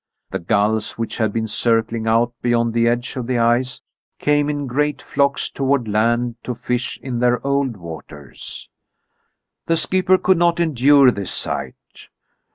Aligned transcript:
The 0.31 0.39
gulls, 0.39 0.97
which 0.97 1.19
had 1.19 1.31
been 1.31 1.47
circling 1.47 2.07
out 2.07 2.33
beyond 2.41 2.73
the 2.73 2.87
edge 2.87 3.15
of 3.17 3.27
the 3.27 3.37
ice, 3.37 3.83
came 4.17 4.49
in 4.49 4.65
great 4.65 4.99
flocks 4.99 5.51
toward 5.51 5.87
land 5.87 6.37
to 6.41 6.55
fish 6.55 6.99
in 7.03 7.19
their 7.19 7.37
old 7.45 7.77
waters. 7.77 8.71
The 9.67 9.77
skipper 9.77 10.17
could 10.17 10.39
not 10.39 10.59
endure 10.59 11.11
this 11.11 11.31
sight. 11.31 12.09